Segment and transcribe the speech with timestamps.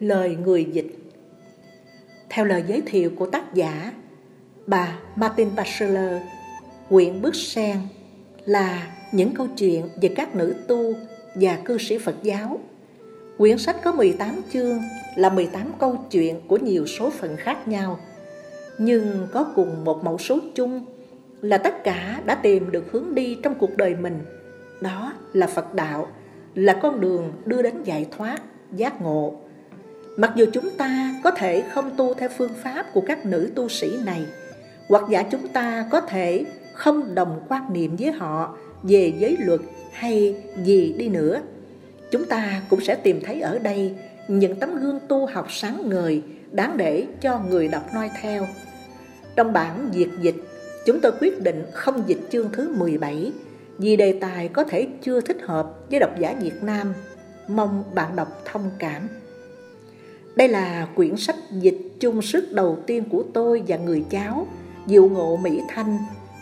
[0.00, 0.86] Lời người dịch
[2.30, 3.92] Theo lời giới thiệu của tác giả,
[4.66, 6.22] bà Martin Bachelor,
[6.88, 7.76] quyển Bước Sen
[8.44, 10.94] là những câu chuyện về các nữ tu
[11.34, 12.60] và cư sĩ Phật giáo.
[13.38, 14.78] Quyển sách có 18 chương
[15.16, 18.00] là 18 câu chuyện của nhiều số phận khác nhau,
[18.78, 20.84] nhưng có cùng một mẫu số chung
[21.40, 24.18] là tất cả đã tìm được hướng đi trong cuộc đời mình.
[24.80, 26.08] Đó là Phật đạo,
[26.54, 28.42] là con đường đưa đến giải thoát,
[28.76, 29.43] giác ngộ.
[30.16, 33.68] Mặc dù chúng ta có thể không tu theo phương pháp của các nữ tu
[33.68, 34.26] sĩ này,
[34.88, 39.60] hoặc giả chúng ta có thể không đồng quan niệm với họ về giới luật
[39.92, 41.40] hay gì đi nữa,
[42.10, 43.94] chúng ta cũng sẽ tìm thấy ở đây
[44.28, 48.46] những tấm gương tu học sáng ngời đáng để cho người đọc noi theo.
[49.36, 50.36] Trong bản diệt dịch,
[50.86, 53.32] chúng tôi quyết định không dịch chương thứ 17
[53.78, 56.94] vì đề tài có thể chưa thích hợp với độc giả Việt Nam.
[57.48, 59.08] Mong bạn đọc thông cảm.
[60.36, 64.46] Đây là quyển sách dịch chung sức đầu tiên của tôi và người cháu,
[64.86, 65.98] Diệu Ngộ Mỹ Thanh.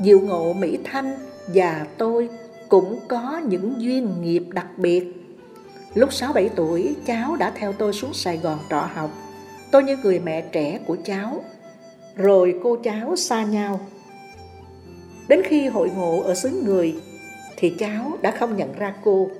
[0.00, 1.14] Diệu Ngộ Mỹ Thanh
[1.54, 2.28] và tôi
[2.68, 5.04] cũng có những duyên nghiệp đặc biệt.
[5.94, 9.10] Lúc 6-7 tuổi, cháu đã theo tôi xuống Sài Gòn trọ học.
[9.70, 11.44] Tôi như người mẹ trẻ của cháu.
[12.16, 13.80] Rồi cô cháu xa nhau.
[15.28, 16.96] Đến khi hội ngộ ở xứ người,
[17.56, 19.30] thì cháu đã không nhận ra cô.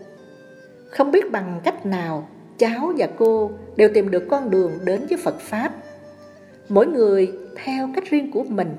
[0.90, 2.28] Không biết bằng cách nào,
[2.58, 5.72] cháu và cô đều tìm được con đường đến với Phật Pháp.
[6.68, 7.32] Mỗi người
[7.64, 8.76] theo cách riêng của mình.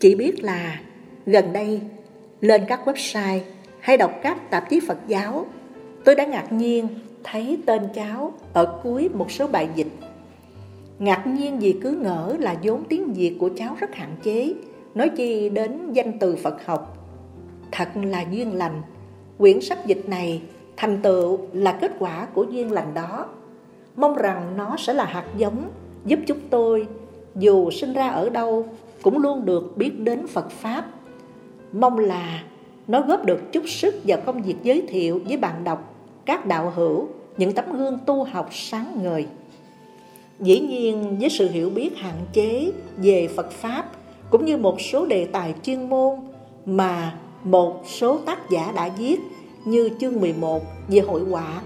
[0.00, 0.80] Chỉ biết là
[1.26, 1.80] gần đây
[2.40, 3.40] lên các website
[3.80, 5.46] hay đọc các tạp chí Phật giáo,
[6.04, 6.88] tôi đã ngạc nhiên
[7.24, 9.92] thấy tên cháu ở cuối một số bài dịch.
[10.98, 14.54] Ngạc nhiên vì cứ ngỡ là vốn tiếng Việt của cháu rất hạn chế,
[14.94, 16.96] nói chi đến danh từ Phật học.
[17.72, 18.82] Thật là duyên lành,
[19.38, 20.42] quyển sách dịch này
[20.80, 23.26] thành tựu là kết quả của duyên lành đó.
[23.96, 25.70] Mong rằng nó sẽ là hạt giống
[26.04, 26.86] giúp chúng tôi
[27.36, 28.66] dù sinh ra ở đâu
[29.02, 30.84] cũng luôn được biết đến Phật Pháp.
[31.72, 32.42] Mong là
[32.88, 36.72] nó góp được chút sức vào công việc giới thiệu với bạn đọc, các đạo
[36.76, 39.26] hữu, những tấm gương tu học sáng ngời.
[40.40, 43.90] Dĩ nhiên với sự hiểu biết hạn chế về Phật Pháp
[44.30, 46.18] cũng như một số đề tài chuyên môn
[46.66, 47.14] mà
[47.44, 49.20] một số tác giả đã viết
[49.64, 51.62] như chương 11 về hội họa,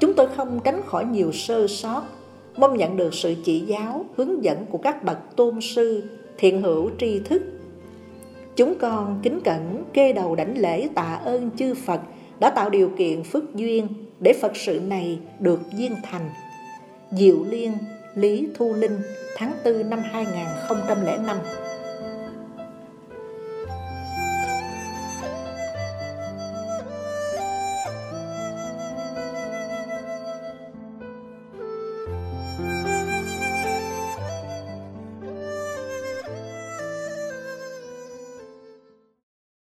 [0.00, 2.02] chúng tôi không tránh khỏi nhiều sơ sót,
[2.56, 6.02] mong nhận được sự chỉ giáo, hướng dẫn của các bậc tôn sư,
[6.38, 7.42] thiện hữu tri thức.
[8.56, 12.00] Chúng con kính cẩn kê đầu đảnh lễ tạ ơn chư Phật
[12.40, 13.88] đã tạo điều kiện phước duyên
[14.20, 16.30] để Phật sự này được viên thành.
[17.10, 17.72] Diệu Liên,
[18.14, 18.98] Lý Thu Linh,
[19.36, 21.36] tháng 4 năm 2005